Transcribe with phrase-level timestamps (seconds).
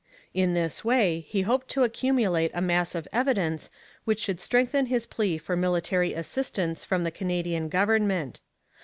[0.33, 3.69] In this way he hoped to accumulate a mass of evidence
[4.03, 8.41] which should strengthen his plea for military assistance from the Canadian government.